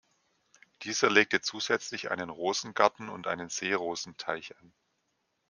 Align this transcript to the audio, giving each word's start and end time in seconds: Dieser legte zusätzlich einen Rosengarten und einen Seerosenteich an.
Dieser 0.81 1.11
legte 1.11 1.41
zusätzlich 1.41 2.09
einen 2.09 2.31
Rosengarten 2.31 3.07
und 3.07 3.27
einen 3.27 3.49
Seerosenteich 3.49 4.57
an. 4.57 4.73